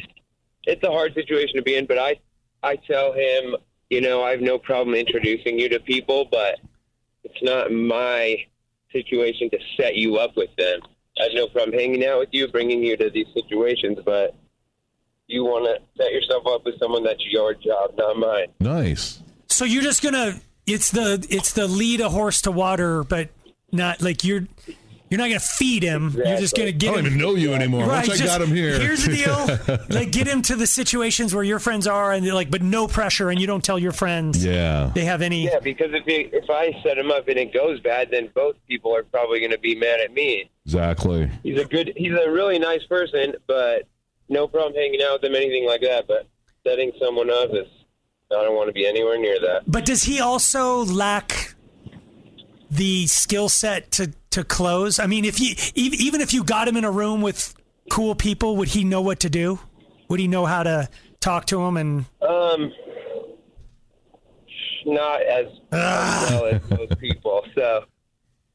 it's 0.64 0.82
a 0.84 0.90
hard 0.90 1.14
situation 1.14 1.56
to 1.56 1.62
be 1.62 1.74
in. 1.74 1.86
But 1.86 1.98
I, 1.98 2.16
I 2.62 2.76
tell 2.76 3.12
him, 3.12 3.56
you 3.90 4.00
know, 4.00 4.22
I 4.22 4.30
have 4.30 4.40
no 4.40 4.58
problem 4.58 4.94
introducing 4.94 5.58
you 5.58 5.68
to 5.68 5.80
people, 5.80 6.26
but 6.30 6.58
it's 7.24 7.42
not 7.42 7.72
my 7.72 8.44
situation 8.92 9.50
to 9.50 9.58
set 9.76 9.96
you 9.96 10.16
up 10.16 10.36
with 10.36 10.50
them. 10.56 10.80
I 11.18 11.24
have 11.24 11.32
no 11.34 11.48
problem 11.48 11.78
hanging 11.78 12.04
out 12.04 12.18
with 12.18 12.28
you, 12.32 12.48
bringing 12.48 12.82
you 12.82 12.96
to 12.96 13.10
these 13.10 13.26
situations, 13.34 13.98
but 14.04 14.34
you 15.26 15.44
want 15.44 15.64
to 15.64 16.02
set 16.02 16.12
yourself 16.12 16.46
up 16.46 16.64
with 16.64 16.78
someone 16.78 17.02
that's 17.02 17.24
your 17.30 17.54
job, 17.54 17.92
not 17.96 18.16
mine. 18.16 18.48
nice. 18.60 19.20
So 19.48 19.64
you're 19.64 19.82
just 19.82 20.02
gonna 20.02 20.34
it's 20.66 20.90
the 20.90 21.24
it's 21.30 21.52
the 21.52 21.66
lead 21.66 22.00
a 22.00 22.08
horse 22.08 22.42
to 22.42 22.50
water, 22.50 23.04
but 23.04 23.30
not 23.72 24.02
like 24.02 24.24
you're 24.24 24.46
you're 25.16 25.24
not 25.24 25.28
gonna 25.28 25.40
feed 25.40 25.82
him. 25.82 26.10
You're 26.14 26.36
just 26.36 26.54
gonna 26.54 26.72
get. 26.72 26.88
Him. 26.88 26.92
I 26.92 26.96
don't 26.96 27.06
him. 27.06 27.12
even 27.14 27.18
know 27.20 27.34
you 27.36 27.54
anymore. 27.54 27.86
Right, 27.86 28.06
Once 28.06 28.20
I 28.20 28.26
got 28.26 28.42
him 28.42 28.54
here. 28.54 28.78
Here's 28.78 29.06
the 29.06 29.16
deal: 29.16 29.78
like, 29.88 30.12
get 30.12 30.26
him 30.26 30.42
to 30.42 30.56
the 30.56 30.66
situations 30.66 31.34
where 31.34 31.44
your 31.44 31.58
friends 31.58 31.86
are, 31.86 32.12
and 32.12 32.26
like, 32.28 32.50
but 32.50 32.60
no 32.60 32.86
pressure, 32.86 33.30
and 33.30 33.40
you 33.40 33.46
don't 33.46 33.64
tell 33.64 33.78
your 33.78 33.92
friends 33.92 34.44
yeah. 34.44 34.90
they 34.94 35.04
have 35.04 35.22
any. 35.22 35.44
Yeah, 35.44 35.60
because 35.60 35.94
if 35.94 36.04
he, 36.04 36.28
if 36.32 36.50
I 36.50 36.78
set 36.82 36.98
him 36.98 37.10
up 37.10 37.28
and 37.28 37.38
it 37.38 37.54
goes 37.54 37.80
bad, 37.80 38.10
then 38.10 38.30
both 38.34 38.56
people 38.68 38.94
are 38.94 39.04
probably 39.04 39.40
going 39.40 39.52
to 39.52 39.58
be 39.58 39.74
mad 39.74 40.00
at 40.00 40.12
me. 40.12 40.50
Exactly. 40.66 41.30
He's 41.42 41.58
a 41.58 41.64
good, 41.64 41.92
he's 41.96 42.12
a 42.12 42.30
really 42.30 42.58
nice 42.58 42.84
person, 42.84 43.34
but 43.46 43.84
no 44.28 44.46
problem 44.46 44.74
hanging 44.74 45.00
out 45.02 45.22
with 45.22 45.30
him, 45.30 45.34
anything 45.34 45.66
like 45.66 45.80
that. 45.80 46.06
But 46.06 46.26
setting 46.66 46.92
someone 47.00 47.30
up 47.30 47.50
is, 47.52 47.66
I 48.30 48.42
don't 48.42 48.54
want 48.54 48.68
to 48.68 48.74
be 48.74 48.86
anywhere 48.86 49.18
near 49.18 49.40
that. 49.40 49.62
But 49.66 49.86
does 49.86 50.02
he 50.02 50.20
also 50.20 50.84
lack 50.84 51.54
the 52.70 53.06
skill 53.06 53.48
set 53.48 53.90
to 53.92 54.12
to 54.36 54.44
close? 54.44 54.98
I 54.98 55.06
mean, 55.06 55.24
if 55.24 55.40
you 55.40 55.54
even 55.74 56.20
if 56.20 56.32
you 56.32 56.44
got 56.44 56.68
him 56.68 56.76
in 56.76 56.84
a 56.84 56.90
room 56.90 57.22
with 57.22 57.54
cool 57.90 58.14
people, 58.14 58.56
would 58.56 58.68
he 58.68 58.84
know 58.84 59.00
what 59.00 59.20
to 59.20 59.30
do? 59.30 59.58
Would 60.08 60.20
he 60.20 60.28
know 60.28 60.44
how 60.44 60.62
to 60.62 60.88
talk 61.20 61.46
to 61.46 61.62
him? 61.62 61.76
And 61.76 62.04
Um, 62.20 62.72
not 64.84 65.22
as 65.22 65.46
well 65.72 66.46
as 66.46 66.62
those 66.68 66.94
people. 66.98 67.44
So 67.54 67.84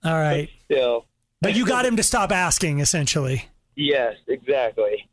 all 0.03 0.13
right, 0.13 0.49
still, 0.65 1.05
but 1.41 1.55
you 1.55 1.65
got 1.65 1.85
him 1.85 1.97
to 1.97 2.03
stop 2.03 2.31
asking, 2.31 2.79
essentially, 2.79 3.49
yes, 3.75 4.15
exactly, 4.27 5.09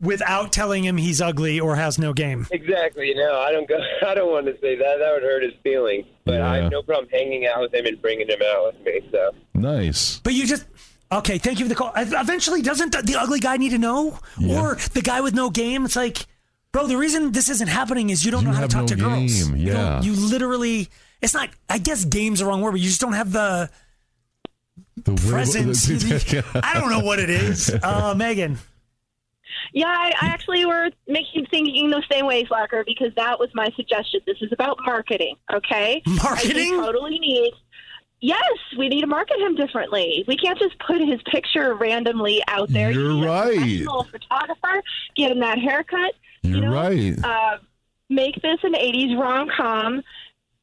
without 0.00 0.52
telling 0.52 0.82
him 0.84 0.96
he's 0.96 1.20
ugly 1.20 1.60
or 1.60 1.76
has 1.76 1.98
no 1.98 2.12
game. 2.12 2.46
exactly. 2.50 3.12
No, 3.14 3.38
I 3.40 3.52
don't 3.52 3.68
go. 3.68 3.78
I 4.06 4.14
don't 4.14 4.30
want 4.30 4.46
to 4.46 4.58
say 4.60 4.76
that. 4.76 4.96
That 4.98 5.12
would 5.12 5.22
hurt 5.22 5.42
his 5.42 5.52
feelings. 5.62 6.06
But 6.24 6.40
I 6.40 6.56
have 6.62 6.72
no 6.72 6.82
problem 6.82 7.08
hanging 7.12 7.46
out 7.46 7.60
with 7.60 7.74
him 7.74 7.86
and 7.86 8.00
bringing 8.00 8.28
him 8.28 8.40
out 8.42 8.72
with 8.74 8.84
me. 8.86 9.00
So 9.12 9.30
Nice. 9.54 10.20
But 10.20 10.34
you 10.34 10.46
just 10.46 10.64
okay. 11.12 11.38
Thank 11.38 11.58
you 11.58 11.64
for 11.66 11.68
the 11.68 11.74
call. 11.74 11.92
Eventually, 11.96 12.62
doesn't 12.62 12.92
the, 12.92 13.02
the 13.02 13.16
ugly 13.16 13.40
guy 13.40 13.56
need 13.56 13.70
to 13.70 13.78
know, 13.78 14.18
Yeah. 14.38 14.60
or 14.62 14.74
the 14.94 15.02
guy 15.02 15.20
with 15.20 15.34
no 15.34 15.50
game? 15.50 15.84
It's 15.84 15.96
like, 15.96 16.18
bro, 16.72 16.86
the 16.86 16.96
reason 16.96 17.32
this 17.32 17.48
isn't 17.50 17.68
happening 17.68 18.10
is 18.10 18.24
you 18.24 18.30
don't 18.30 18.42
You 18.42 18.48
know 18.48 18.54
how 18.54 18.62
to 18.62 18.68
talk 18.68 18.80
no 18.82 18.86
to 18.88 18.96
girls. 18.96 19.14
game, 19.44 19.56
You 19.56 19.72
don't- 19.72 19.76
yeah. 19.76 20.02
you 20.02 20.12
literally. 20.14 20.88
It's 21.20 21.34
not. 21.34 21.50
I 21.68 21.78
guess 21.78 22.04
game's 22.06 22.38
the 22.40 22.46
wrong 22.46 22.62
word, 22.62 22.70
but 22.72 22.80
you 22.80 22.86
just 22.88 23.00
don't 23.00 23.12
have 23.12 23.32
the 23.32 23.68
The 25.04 25.12
way- 25.12 25.30
presence. 25.30 25.86
the- 25.86 26.44
I 26.62 26.74
don't 26.80 26.88
know 26.90 27.00
what 27.00 27.18
it 27.18 27.28
is. 27.28 27.70
Uh, 27.82 28.14
Megan. 28.16 28.58
Yeah, 29.72 29.88
I, 29.88 30.12
I 30.20 30.26
actually 30.28 30.64
were 30.66 30.90
making 31.06 31.46
thinking 31.46 31.90
the 31.90 32.02
same 32.10 32.26
way, 32.26 32.44
Slacker, 32.46 32.84
because 32.84 33.12
that 33.16 33.38
was 33.38 33.48
my 33.54 33.70
suggestion. 33.76 34.20
This 34.26 34.38
is 34.40 34.52
about 34.52 34.78
marketing, 34.84 35.36
okay? 35.52 36.02
Marketing? 36.06 36.70
totally 36.80 37.18
need. 37.18 37.52
Yes, 38.22 38.52
we 38.76 38.88
need 38.88 39.00
to 39.00 39.06
market 39.06 39.38
him 39.40 39.54
differently. 39.54 40.24
We 40.28 40.36
can't 40.36 40.58
just 40.58 40.78
put 40.78 41.00
his 41.00 41.20
picture 41.30 41.74
randomly 41.74 42.42
out 42.48 42.68
there. 42.68 42.90
You're 42.90 43.12
You 43.12 43.24
a 43.24 43.26
right. 43.26 43.56
professional 43.56 44.04
photographer, 44.04 44.82
get 45.16 45.32
him 45.32 45.40
that 45.40 45.58
haircut. 45.58 46.12
You're 46.42 46.56
you 46.56 46.60
know, 46.62 46.74
right. 46.74 47.24
Uh, 47.24 47.58
make 48.10 48.34
this 48.42 48.58
an 48.62 48.74
'80s 48.74 49.18
rom 49.18 49.48
com 49.56 50.02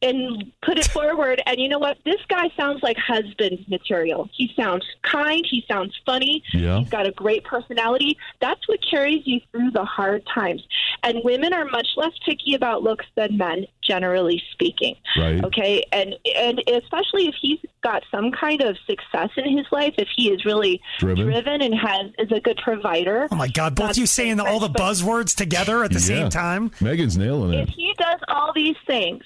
and 0.02 0.52
put 0.64 0.78
it 0.78 0.86
forward. 0.86 1.42
And 1.46 1.60
you 1.60 1.68
know 1.68 1.80
what? 1.80 1.98
This 2.06 2.22
guy 2.30 2.50
sounds 2.56 2.84
like 2.84 2.98
husband 2.98 3.66
material. 3.68 4.30
He 4.34 4.52
sounds 4.56 4.86
kind. 5.02 5.46
He 5.50 5.64
sounds 5.68 5.94
funny. 6.06 6.44
Yeah. 6.54 6.80
He's 6.80 6.90
got 6.90 7.08
a 7.08 7.12
great 7.12 7.44
personality. 7.44 8.18
That's 8.40 8.68
what 8.68 8.80
carries 8.88 9.26
you 9.26 9.40
through 9.52 9.72
the 9.72 9.86
hard 9.86 10.24
times. 10.34 10.62
And 11.04 11.20
women 11.24 11.54
are 11.54 11.66
much 11.66 11.88
less 11.96 12.12
picky 12.26 12.54
about 12.54 12.84
looks 12.84 13.06
than 13.16 13.38
men, 13.38 13.66
generally 13.82 14.42
speaking. 14.52 14.96
Right. 15.18 15.44
Okay, 15.44 15.84
and 15.92 16.16
and 16.36 16.62
especially 16.68 17.28
if 17.28 17.36
he's 17.42 17.60
got 17.84 18.04
some 18.12 18.32
kind 18.32 18.62
of 18.62 18.78
success 18.88 19.30
in 19.38 19.58
his 19.58 19.66
life, 19.72 19.94
if 19.98 20.08
he 20.16 20.30
is 20.32 20.44
really 20.46 20.82
Driven. 21.00 21.26
driven 21.28 21.62
and 21.62 21.74
has 21.76 22.12
is 22.20 22.32
a 22.32 22.40
good 22.40 22.58
provider. 22.64 23.28
Oh 23.32 23.36
my 23.36 23.48
God! 23.48 23.76
Both 23.76 23.88
That's 23.88 23.98
you 23.98 24.06
saying 24.06 24.40
all 24.40 24.60
the 24.60 24.70
buzzwords 24.70 25.36
together 25.36 25.84
at 25.84 25.92
the 25.92 26.00
Yeah. 26.00 26.06
same 26.06 26.30
time. 26.30 26.72
Megan's 26.82 27.18
nailing 27.18 27.54
it. 27.54 27.62
if 27.64 27.70
it. 27.70 27.76
he 27.76 27.94
does 27.98 28.20
all 28.28 28.52
these 28.54 28.76
things, 28.86 29.24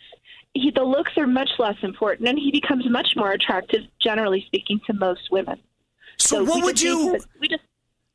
he, 0.54 0.72
the 0.72 0.84
looks 0.84 1.12
are 1.18 1.28
much 1.28 1.50
less 1.60 1.78
important, 1.82 2.28
and 2.30 2.38
he 2.38 2.52
becomes 2.52 2.88
much 2.90 3.10
more 3.16 3.32
attractive, 3.32 3.82
generally 4.02 4.44
speaking, 4.48 4.80
to 4.88 4.94
most 4.94 5.32
women. 5.32 5.60
So, 6.18 6.44
we 6.44 6.50
what 6.50 6.64
would 6.64 6.82
you 6.82 7.18
we 7.40 7.48
just 7.48 7.64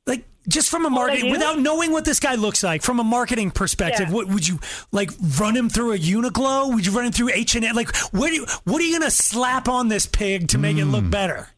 like? 0.07 0.25
Just 0.49 0.71
from 0.71 0.85
a 0.87 0.89
What 0.89 0.93
would 0.93 1.01
I 1.01 1.07
marketing, 1.15 1.31
without 1.33 1.59
knowing 1.59 1.91
what 1.91 2.05
this 2.05 2.21
guy 2.21 2.37
looks 2.37 2.63
like, 2.63 2.83
from 2.83 3.01
a 3.01 3.05
marketing 3.05 3.51
perspective, 3.51 4.09
Yeah. 4.09 4.15
what 4.15 4.29
would 4.29 4.47
you 4.47 4.61
like? 4.93 5.11
Run 5.41 5.57
him 5.57 5.69
through 5.69 5.93
a 5.95 5.99
Uniqlo? 5.99 6.73
Would 6.75 6.87
you 6.87 6.93
run 6.93 7.07
him 7.07 7.13
through 7.13 7.31
H 7.31 7.57
and 7.57 7.65
M? 7.65 7.75
Like, 7.75 7.95
what 8.13 8.31
are 8.31 8.35
you? 8.35 8.47
What 8.65 8.81
are 8.81 8.85
you 8.85 8.97
gonna 8.97 9.11
slap 9.11 9.69
on 9.69 9.89
this 9.89 10.07
pig 10.07 10.49
to 10.49 10.59
make 10.59 10.77
it 10.77 10.83
Hmm. 10.83 10.91
look 10.93 11.11
better? 11.11 11.49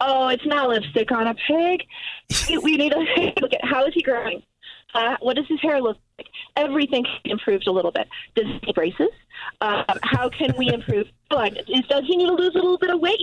oh, 0.00 0.28
it's 0.28 0.44
not 0.44 0.68
lipstick 0.68 1.10
on 1.10 1.26
a 1.26 1.34
pig. 1.46 1.82
we 2.62 2.76
need 2.76 2.92
to 2.92 2.98
look 3.40 3.52
at 3.54 3.64
how 3.64 3.84
is 3.86 3.94
he 3.94 4.02
growing. 4.02 4.42
Uh, 4.94 5.16
what 5.20 5.36
does 5.36 5.46
his 5.48 5.60
hair 5.60 5.80
look 5.80 5.96
like? 6.18 6.26
Everything 6.56 7.04
improved 7.24 7.66
a 7.66 7.72
little 7.72 7.90
bit. 7.92 8.08
Does 8.34 8.46
he 8.46 8.52
need 8.66 8.74
braces? 8.74 9.08
Uh, 9.60 9.84
how 10.02 10.28
can 10.28 10.54
we 10.56 10.68
improve? 10.72 11.06
Blood? 11.30 11.58
Is, 11.68 11.84
does 11.88 12.04
he 12.06 12.16
need 12.16 12.26
to 12.26 12.32
lose 12.34 12.54
a 12.54 12.58
little 12.58 12.78
bit 12.78 12.90
of 12.90 13.00
weight? 13.00 13.20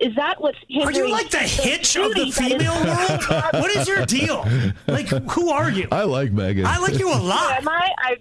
Is 0.00 0.14
that 0.16 0.40
what's 0.40 0.58
Are 0.82 0.90
you 0.92 1.08
like 1.10 1.30
the 1.30 1.38
hitch 1.38 1.96
of 1.96 2.08
the 2.08 2.14
beauty 2.14 2.30
that 2.30 2.42
is- 2.42 2.52
female 2.52 2.74
world? 2.84 3.62
what 3.62 3.70
is 3.76 3.86
your 3.88 4.04
deal? 4.04 4.44
Like, 4.88 5.08
who 5.30 5.50
are 5.50 5.70
you? 5.70 5.86
I 5.92 6.02
like 6.02 6.32
Megan. 6.32 6.66
I 6.66 6.78
like 6.78 6.98
you 6.98 7.08
a 7.12 7.14
lot. 7.16 7.58
Am 7.58 7.68
I? 7.68 7.90
I, 7.98 8.16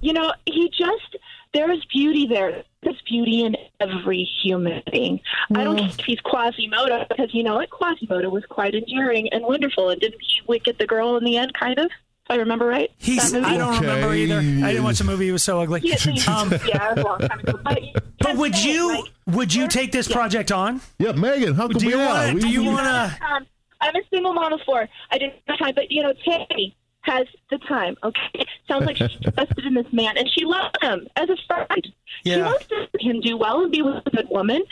you 0.00 0.12
know, 0.12 0.32
he 0.46 0.68
just 0.68 1.16
there 1.54 1.70
is 1.72 1.82
beauty 1.86 2.26
there. 2.26 2.62
There's 2.82 3.00
beauty 3.08 3.42
in 3.44 3.56
every 3.80 4.28
human 4.42 4.82
being. 4.92 5.20
I 5.54 5.64
don't 5.64 5.78
care 5.78 5.88
if 5.88 6.04
he's 6.04 6.20
Quasimodo 6.20 7.06
because 7.08 7.32
you 7.32 7.42
know 7.42 7.54
what, 7.54 7.70
Quasimodo 7.70 8.28
was 8.28 8.44
quite 8.50 8.74
enduring 8.74 9.28
and 9.32 9.42
wonderful, 9.44 9.88
and 9.88 9.98
didn't 10.00 10.20
he 10.20 10.42
wick 10.46 10.68
at 10.68 10.76
the 10.78 10.86
girl 10.86 11.16
in 11.16 11.24
the 11.24 11.38
end? 11.38 11.54
Kind 11.54 11.78
of, 11.78 11.90
if 12.24 12.30
I 12.30 12.36
remember 12.36 12.66
right. 12.66 12.90
He's. 12.98 13.34
I 13.34 13.56
don't 13.56 13.74
Okay. 13.76 13.86
remember 13.86 14.14
either. 14.14 14.38
I 14.38 14.70
didn't 14.72 14.84
watch 14.84 14.98
the 14.98 15.04
movie. 15.04 15.26
He 15.26 15.32
was 15.32 15.42
so 15.42 15.60
ugly. 15.60 15.80
Yeah, 15.84 15.96
Um, 16.28 16.52
yeah, 16.66 16.94
a 16.94 17.02
long 17.02 17.18
time 17.18 17.40
ago. 17.40 17.60
But, 17.62 17.80
but 18.20 18.36
would 18.36 18.52
that's 18.54 18.64
you? 18.64 18.94
like, 18.94 19.12
Would 19.34 19.54
you 19.54 19.68
take 19.68 19.92
this 19.92 20.08
project 20.10 20.50
on? 20.50 20.80
yeah, 20.98 21.12
Megan. 21.12 21.54
How 21.54 21.68
come 21.68 21.78
Do 21.78 21.86
you 21.88 21.98
want? 21.98 22.34
we- 22.34 22.40
Do 22.40 22.48
you 22.48 22.64
want 22.64 22.86
to? 22.86 23.24
um, 23.26 23.46
I'm 23.80 23.94
a 23.96 24.00
single 24.10 24.32
mom 24.32 24.52
of 24.54 24.60
four. 24.64 24.88
I 25.10 25.18
didn't 25.18 25.34
have 25.46 25.58
time, 25.58 25.72
but 25.74 25.90
you 25.90 26.02
know, 26.02 26.14
Tammy 26.24 26.74
has 27.02 27.26
the 27.50 27.58
time. 27.58 27.96
Okay, 28.02 28.46
sounds 28.66 28.86
like 28.86 28.96
she's 28.96 29.10
invested 29.22 29.66
in 29.66 29.74
this 29.74 29.92
man, 29.92 30.16
and 30.16 30.26
she 30.30 30.46
loves 30.46 30.70
him 30.80 31.06
as 31.16 31.28
a 31.28 31.36
friend. 31.46 31.86
She 32.24 32.30
Yeah. 32.30 32.46
wants 32.46 32.66
to 32.68 32.88
see 32.98 33.06
him 33.06 33.20
do 33.20 33.36
well 33.36 33.62
and 33.62 33.70
be 33.70 33.82
with 33.82 34.02
a 34.06 34.10
good 34.10 34.28
woman. 34.30 34.62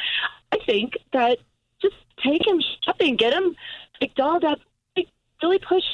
I 0.51 0.57
think 0.65 0.95
that 1.13 1.39
just 1.83 1.97
take 2.25 2.47
him 2.47 2.63
shopping, 2.83 3.17
get 3.17 3.35
him 3.35 3.55
like 4.01 4.15
dolled 4.15 4.45
up, 4.45 4.61
like, 4.97 5.09
really 5.43 5.59
push, 5.59 5.85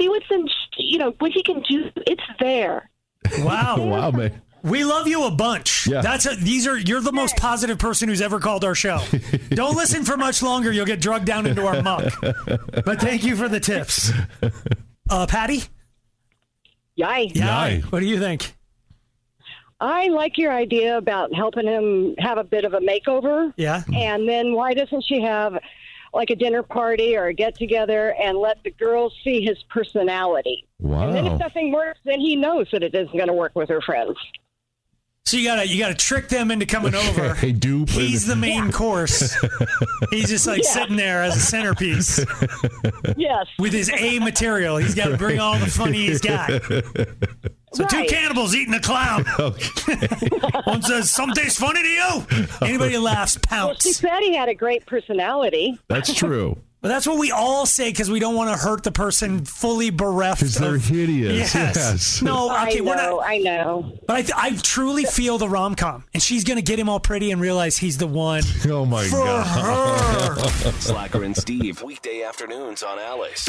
see 0.00 0.08
what's 0.08 0.26
in, 0.30 0.48
you 0.78 0.98
know, 0.98 1.14
what 1.18 1.32
he 1.32 1.42
can 1.42 1.62
do. 1.68 1.90
It's 2.06 2.22
there. 2.40 2.90
Wow. 3.38 3.76
Wow, 3.90 4.10
Megan. 4.10 4.42
We 4.62 4.84
love 4.84 5.08
you 5.08 5.24
a 5.24 5.30
bunch. 5.30 5.86
Yeah. 5.86 6.02
That's 6.02 6.26
a, 6.26 6.34
these 6.36 6.66
are 6.66 6.76
you're 6.76 7.00
the 7.00 7.12
most 7.12 7.36
positive 7.36 7.78
person 7.78 8.08
who's 8.08 8.20
ever 8.20 8.40
called 8.40 8.62
our 8.64 8.74
show. 8.74 9.00
Don't 9.50 9.74
listen 9.74 10.04
for 10.04 10.18
much 10.18 10.42
longer. 10.42 10.70
You'll 10.70 10.86
get 10.86 11.00
drugged 11.00 11.24
down 11.24 11.46
into 11.46 11.66
our 11.66 11.82
muck. 11.82 12.12
But 12.20 13.00
thank 13.00 13.24
you 13.24 13.36
for 13.36 13.48
the 13.48 13.60
tips. 13.60 14.12
Uh, 15.12 15.26
Patty? 15.26 15.60
Yay. 16.94 17.32
Yay. 17.34 17.80
What 17.90 17.98
do 17.98 18.06
you 18.06 18.20
think? 18.20 18.54
I 19.80 20.06
like 20.06 20.38
your 20.38 20.52
idea 20.52 20.96
about 20.96 21.34
helping 21.34 21.66
him 21.66 22.14
have 22.20 22.38
a 22.38 22.44
bit 22.44 22.64
of 22.64 22.74
a 22.74 22.78
makeover. 22.78 23.52
Yeah. 23.56 23.82
And 23.92 24.28
then 24.28 24.54
why 24.54 24.72
doesn't 24.72 25.02
she 25.02 25.20
have 25.22 25.58
like 26.12 26.30
a 26.30 26.36
dinner 26.36 26.62
party 26.62 27.16
or 27.16 27.26
a 27.26 27.32
get 27.34 27.54
together 27.56 28.14
and 28.20 28.38
let 28.38 28.62
the 28.64 28.70
girls 28.70 29.14
see 29.24 29.42
his 29.44 29.62
personality? 29.70 30.66
Wow. 30.80 31.06
And 31.08 31.14
then 31.16 31.26
if 31.26 31.38
nothing 31.38 31.72
works, 31.72 32.00
then 32.04 32.20
he 32.20 32.36
knows 32.36 32.68
that 32.72 32.82
it 32.82 32.94
isn't 32.94 33.14
going 33.16 33.28
to 33.28 33.32
work 33.34 33.52
with 33.54 33.68
her 33.68 33.80
friends. 33.80 34.16
So 35.26 35.36
you 35.36 35.44
gotta 35.46 35.68
you 35.68 35.78
gotta 35.78 35.94
trick 35.94 36.28
them 36.28 36.50
into 36.50 36.66
coming 36.66 36.94
over. 36.96 37.34
Hey, 37.34 37.52
dupe. 37.52 37.90
He's 37.90 38.26
the 38.26 38.34
main 38.34 38.72
course. 38.80 39.36
He's 40.10 40.28
just 40.28 40.46
like 40.46 40.64
Yeah. 40.64 40.70
sitting 40.70 40.96
there 40.96 41.22
as 41.22 41.36
a 41.36 41.40
centerpiece 41.40 42.18
Yes. 43.16 43.46
with 43.58 43.72
his 43.72 43.90
A 43.90 44.18
material. 44.18 44.78
He's 44.78 44.94
got 44.94 45.08
to 45.08 45.16
bring 45.16 45.38
all 45.38 45.56
the 45.58 45.66
funny 45.66 46.06
he's 46.06 46.20
got. 46.20 46.50
So 47.72 47.86
two 47.86 48.04
cannibals 48.08 48.54
eating 48.54 48.74
a 48.74 48.80
clown. 48.80 49.24
One 50.64 50.82
says, 50.82 51.10
"Something's 51.10 51.56
funny 51.56 51.82
to 51.82 51.88
you." 51.88 52.46
Anybody 52.62 52.94
who 52.94 53.00
laughs, 53.04 53.38
Well, 53.50 53.74
she 53.80 53.92
said 53.92 54.20
he 54.20 54.34
had 54.36 54.48
a 54.48 54.54
great 54.54 54.86
personality. 54.86 55.78
That's 55.88 56.12
true. 56.12 56.58
But 56.82 56.88
that's 56.88 57.06
what 57.06 57.18
we 57.18 57.30
all 57.30 57.66
say 57.66 57.90
because 57.90 58.10
we 58.10 58.20
don't 58.20 58.34
want 58.34 58.50
to 58.50 58.56
hurt 58.56 58.84
the 58.84 58.90
person 58.90 59.44
fully 59.44 59.90
bereft. 59.90 60.40
Because 60.40 60.54
they're 60.54 60.78
hideous. 60.78 61.54
Yes. 61.54 61.76
Yes. 61.76 62.22
No. 62.22 62.46
Okay. 62.50 62.78
I 62.78 62.80
We're 62.80 62.96
know, 62.96 63.16
not. 63.18 63.24
I 63.28 63.36
know. 63.38 63.98
But 64.06 64.16
I, 64.16 64.22
th- 64.22 64.34
I 64.34 64.56
truly 64.56 65.04
feel 65.04 65.36
the 65.36 65.48
rom 65.48 65.74
com, 65.74 66.04
and 66.14 66.22
she's 66.22 66.42
gonna 66.42 66.62
get 66.62 66.78
him 66.78 66.88
all 66.88 66.98
pretty 66.98 67.30
and 67.32 67.40
realize 67.40 67.76
he's 67.76 67.98
the 67.98 68.06
one 68.06 68.42
Oh 68.66 68.86
my 68.86 69.04
for 69.04 69.16
god. 69.16 70.38
her. 70.38 70.72
Slacker 70.80 71.22
and 71.22 71.36
Steve, 71.36 71.82
weekday 71.82 72.22
afternoons 72.22 72.82
on 72.82 72.98
Alice. 72.98 73.46